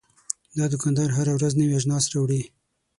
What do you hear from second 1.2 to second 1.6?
ورځ